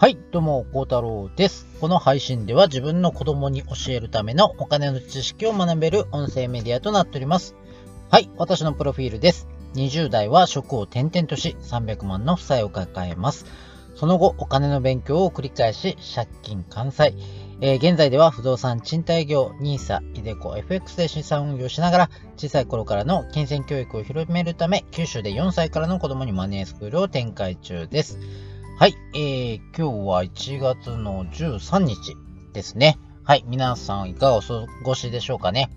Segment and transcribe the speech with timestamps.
[0.00, 1.66] はい、どうも、孝太郎です。
[1.78, 7.54] この配信では自分の子供に教えるためのお金の知識を学べる音声メディアとなっております。
[8.08, 9.46] はい、私のプロフィールです。
[9.74, 13.44] 20代は職を転々とし、300万の負債を抱えます。
[13.94, 17.14] その後、お金の勉強を繰り返し、借金完済。
[17.60, 28.18] えー、現在では不動産賃貸業、NISA、IDECO、FX で資産運用しながら、小さい頃からの金銭教育を広めるため、九州で4歳からの子供にマネースクールを展開中です。
[28.80, 32.16] はい、えー、今日は1月の13日
[32.54, 32.98] ですね。
[33.24, 35.68] はい、皆さんいかがお過ごしでしょうかね。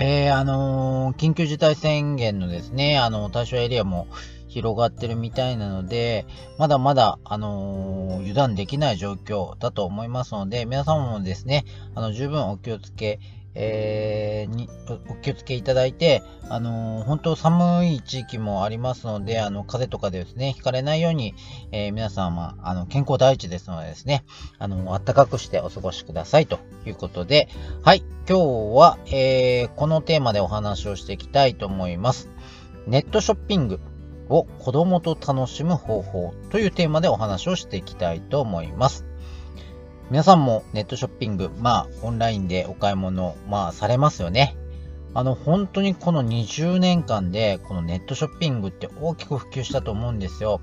[0.00, 4.08] えー、あのー、緊急事態宣言のですね、あの、対象エリアも
[4.48, 6.24] 広がってるみたいなので、
[6.58, 13.20] まだまだ、あのー、油断できない状況だと思いますので、皆様もですね、あの、十分お気をつけ
[13.58, 14.68] えー、に
[15.08, 21.34] お気をつけいただいて、あのー、本当寒い地域もありますので、あの、風邪とかでですね、ひかれないように、
[21.72, 24.24] えー、皆様、あの、健康第一ですのでですね、
[24.58, 27.48] あの、暖かくしてお過ごしくださいということで、
[27.82, 32.28] はい、今日は、えー、このテーマでお話をしていきたいと思います。
[32.86, 33.80] ネットショッピング
[34.28, 39.06] を子供と楽しむ方法というテーマでお話をしていきたいと思います。
[40.08, 44.56] 皆さんもネットショッピング、まあ、オンラインでお買い物、まあ、されますよね。
[45.14, 50.60] あの、本当にこの20年間で、このネットショッピングって大きく普及したと思うんですよ。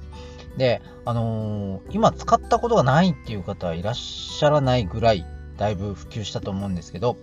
[0.57, 5.25] で、あのー、今使ったことがないっていう方はいらっしゃらないぐらい、
[5.57, 7.17] だいぶ普及したと思うんですけど、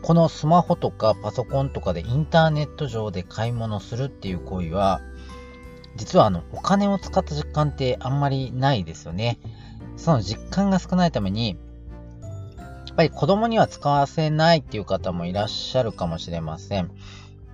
[0.00, 5.02] このスマホとかパソコンとかでインターネット上で買い物するっていう行為は、
[5.96, 9.38] 実はあの、お金を使った実感ってあんまりないですよね。
[9.96, 11.56] その実感が少ないために、
[12.86, 16.90] やっぱり子供には使わせないっていう方もいらっしゃるかもしれません。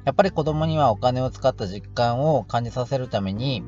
[0.04, 3.62] やっぱり子供にはお金を使った実感を感じさせるために、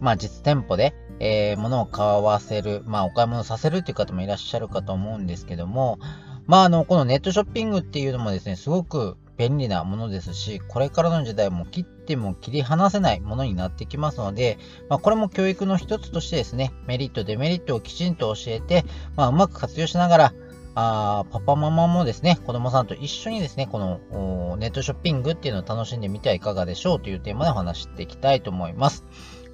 [0.00, 5.98] まあ実店舗で、えー、物を買わせる、まあお買い物させるっていう方もいらっしゃるかと思うんですけども、
[6.46, 14.58] まああの、このネットショッピングっていうのもですね、すごく便利なものですし、これからの時代も切っても切り離せないものになってきますので、
[14.88, 18.84] まあ、これも教育の一つとしてですね、メリット、デメリットをきちんと教えて、
[19.16, 20.34] まあ、うまく活用しながら、
[20.78, 29.04] あパパママもですね、子供さんと一緒にですね、このネットショッピングっていうのを楽しんでみてはいかがでしょうというテーマでお話していきたいと思います。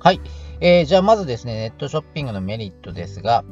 [0.00, 0.20] はい。
[0.60, 3.44] えー、じゃあまずですね、ネットショッピングのメリットですが、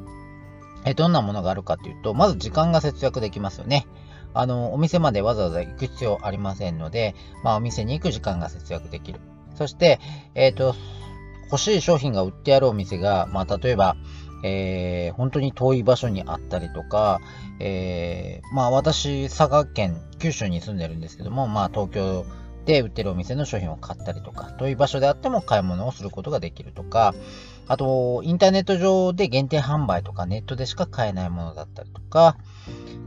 [0.84, 3.86] え、どんなものがあるかというと、まず時間が節約できますよね。
[4.34, 9.20] あの、お店までわざわざ行く必要ありませんので、まあ、お店に行く時間が節約できる。
[9.54, 10.00] そして、
[10.34, 10.74] えっ、ー、と、
[11.50, 13.96] 欲しい商品が売ってあるお店が、まあ、例えば、
[14.42, 17.20] えー、本当に遠い場所にあったりとか、
[17.58, 22.24] えー、まあ、私、佐賀県、九州に住んでるんですけども、まあ、東京
[22.70, 27.14] で売ってるお店の商品を買ったりとか、遠い場所であっても買い物をすることができるとか、
[27.66, 32.36] あと、インターネット上で限定販売とか、ネットでしか買えないものだったりとか、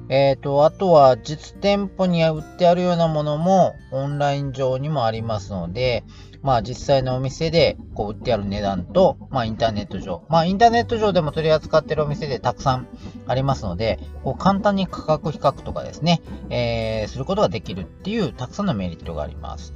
[0.10, 6.04] えっ、ー、と、あとは実店舗に売ってあるようなものもオンライン上にもありますので、
[6.42, 12.88] まあ実際のお店でこう売ってある値段と、まあインターネット上、まあインターネット上でも取り扱ってるお店でたくさん
[13.28, 19.74] ありますので、こう簡単に価格比較とかですね、えー、することができるっていうたくさんのメリットがあります。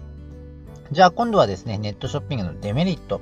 [0.91, 3.22] じゃあ今度はですね、ネットショッピングのデメリット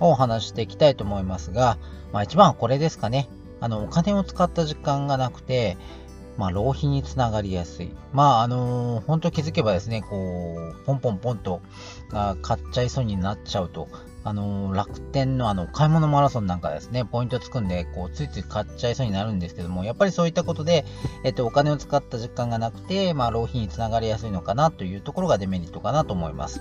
[0.00, 1.78] をお話していきたいと思いますが、
[2.12, 3.28] まあ一番はこれですかね。
[3.60, 5.76] あの、お金を使った時間がなくて、
[6.36, 7.90] まあ、浪費につながりやすい。
[8.12, 11.62] まあ、あのー、本当気づけばですね、こう、ポンポンポンと、
[12.12, 13.88] あ買っちゃいそうになっちゃうと、
[14.26, 20.84] あの、楽天のあの、買い物マラソンなんかですね、ポイントつくんで、こう、ついつい買っちゃいそうになるんですけども、やっぱりそういったことで、
[21.22, 26.60] えっと、お金を使った実感がなくて、まあ、浪費につながりやすいのかなというところがデメリットかなと思います。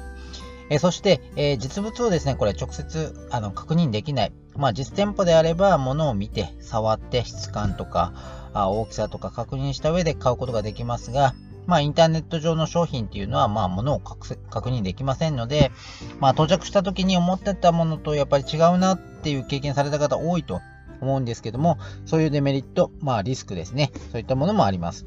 [0.70, 4.34] えそして、えー、実物をですね、これ直接あの確認できない。
[4.56, 8.14] まあ、実店舗であれば、物を見て、触って、質感とか、
[8.54, 11.34] あ大きさとか確認した上で買うことができますが、
[11.68, 14.36] まあ、インターネット上の商品っていうのは、まあ、物を確
[14.70, 15.72] 認できませんので、
[16.20, 20.62] まあ、到着した時に思ってたものとやっぱり違うなっていう経験された方多いと
[21.02, 23.92] 思うんですけども、そういうデメリット、まあ、リスクですね。
[24.12, 25.06] そういったものもあります。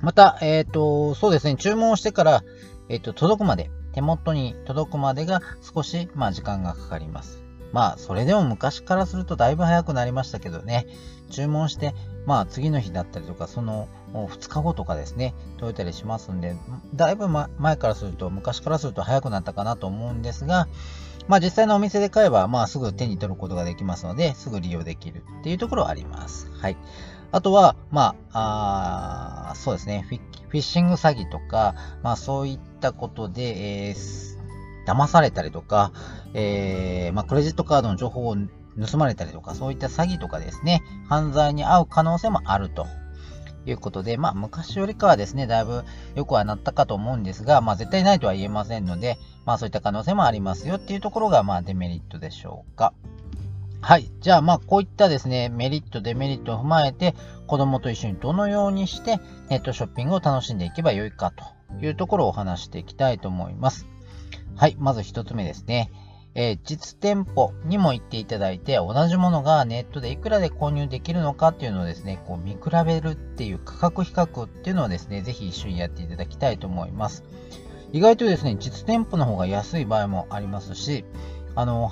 [0.00, 2.42] また、えっ、ー、と、そうですね、注文をしてから、
[2.88, 5.40] えっ、ー、と、届くまで、手元に届くまでが
[5.74, 7.49] 少し、まあ、時間がかかります。
[7.72, 10.86] まあ、それでも昔からするとだいぶ早くなりましたけどね、
[11.30, 11.94] 注文して、
[12.26, 16.56] まあ、次の日だったりとか、その2日後とかですね、届いたりしますんで、
[16.94, 20.68] だいぶ、前からすると、昔からすると早くなったかなと思うんですが、
[21.28, 26.50] まあ、実際のお店で買えば、まあ、すぐ手に取ることができますので、すぐ利用できるっていうところはあります。
[26.50, 26.76] はい。
[27.32, 34.39] あとは、まあ、あそうですねフィ、フィッシング詐欺とか、まあ、そういったことで、えー
[34.86, 35.92] 騙されたりとか、
[36.34, 38.36] えー、まあ、クレジットカードの情報を
[38.80, 42.86] 盗まれたりとか、そういった詐欺とかですね、犯罪に遭う可能性もあると
[43.66, 45.84] いうことで、まあ、昔よりかはですね、だいぶ
[46.14, 52.92] 良くはなったかと思うんですが、まあ、絶対ないとは言えませんので、まあ、そういった可能性もありますよっていうところが、まあ、デメリットでしょうか。
[53.82, 54.10] はい。
[54.20, 57.14] じゃあ、まあ、こういったですね、メリット、デメリットを踏まえて、
[57.46, 59.18] 子供と一緒にどのようにして
[59.48, 61.44] ネットショッピングを楽しんでいけばよいかと
[61.84, 63.86] いうところをお話していきたいと思います。
[64.56, 64.76] はい。
[64.78, 65.90] まず一つ目ですね。
[66.34, 77.24] えー、実店舗にも行っていただいて、同じものがネットでいくらで購入できるのかっていうのをですね、こう見比べるっていう価格比較っていうのをですね、ぜひ一緒にやっていただきたいと思います。
[77.92, 81.04] 意外とですね、実店舗の方が安い場合もありますし、
[81.56, 81.90] あの、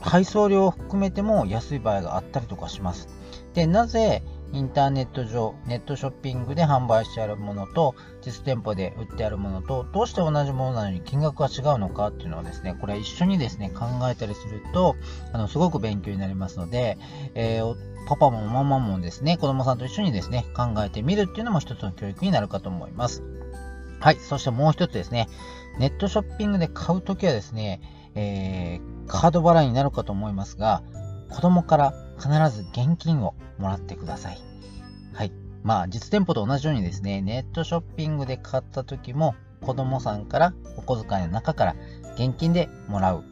[0.00, 3.08] 配送料を含めても安い場合があったりとかします。
[3.54, 4.22] で、なぜ
[4.52, 14.96] インターネット上、ネットショッピングで販売してあるものと、実店舗で売ってあるものと、どうして同じものなのに金額が違うのかっていうのをですね、これ一緒にですね、考えたりすると、
[15.32, 16.96] あの、すごく勉強になりますので、
[17.34, 17.74] えー、
[18.08, 23.22] パパもママもですね、子供さんと一緒にですね、考えてみるっていうのも一つの教育になるかと思います。
[24.00, 25.28] はい、そしてもう一つですね、
[25.78, 27.80] ネットショッピングで買うときはですね、
[28.14, 30.82] えー、カード払いになるかと思いますが、
[31.30, 34.38] 子供から必ず現金をもらってください。
[35.14, 35.32] はい。
[35.62, 41.76] まあ、実店舗と同じようにですね、ネットショッピングで買った時も、子供さんからお小遣いの中から
[42.14, 43.24] 現金でもらう。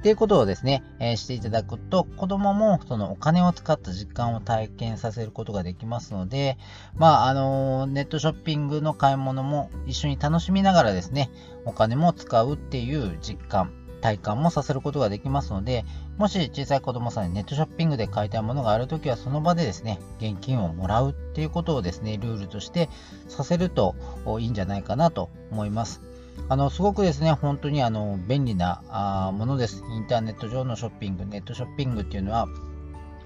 [0.00, 6.56] っていうことをですね、えー、していただくと、子供もそのお金を使った実感を体験させることができますので、
[6.94, 11.30] まあ、あのー、ネットショッピングの買い物も一緒に楽しみながらですね、
[11.66, 15.84] お金も使うっていう実感、体感もさせることができますので、
[16.18, 22.88] もし小さい子供さんにネットショッピングで買いたいものがあるときは、その場でですね、現金をもらうっていうことをですね、ルールとして
[23.28, 23.94] させると
[24.38, 26.00] いいんじゃないかなと思います。
[26.48, 29.84] あの、すごくですね、本当にあの、便利なあものです。
[29.90, 32.46] インターネット上のショッピング、ネットショッピングっていうのは、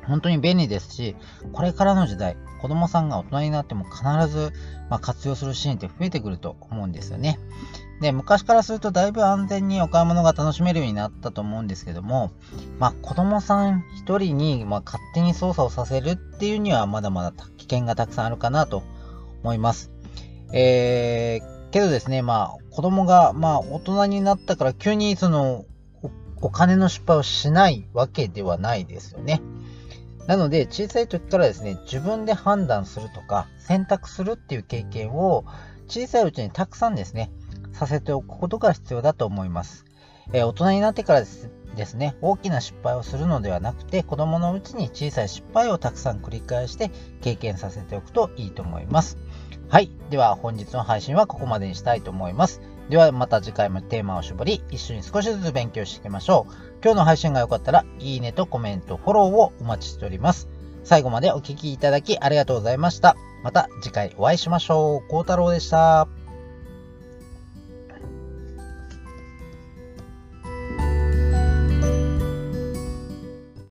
[0.06, 1.16] 本当に便利ですし、
[1.52, 4.52] これからの時代、子供さんが大人になっても必ず、
[4.88, 7.38] まあ、活用するシーンって増えてくると思うんですよね。
[8.00, 12.30] で、昔からするとだいぶ安全にお買い物が楽しめるようになったと思うんですけども、
[12.78, 18.82] まあ、子供さん一人に、ま勝手に操作をさせるっていうにはまだまだ危険がたくさんあるかなと
[19.42, 19.90] 思います。
[20.52, 25.64] えー、けどですね、まあ、子供が、まあ、大人になったから急にその、
[26.40, 29.40] お金の失敗をしないわけではないですよね。
[30.26, 35.44] なので、小さい時からですね、自分で判断するとか、選択するっていう経験を、
[35.86, 37.30] 小さいうちにたくさんですね、
[37.72, 39.84] させておくことが必要だと思います。
[40.32, 46.90] えー、大人になってからですですね、大きな失敗をするのではなくて、子供のうちに小さい失敗をたくさん繰り返して
[47.20, 49.18] 経験させておくといいと思います。
[49.68, 49.90] はい。
[50.10, 52.60] では本日の配信はここまでにしたいと思います。
[52.88, 56.52] ではまた次回もテーマを絞り、一緒に少しずつ勉強していきましょう。
[56.82, 60.48] 今日の配信が良かったら、いいねとコメント、フォローをお待ちしております。
[60.84, 63.16] 最後までお聴きいただきありがとうございました。
[63.42, 65.08] また次回お会いしましょう。
[65.08, 66.23] 孝太郎でした。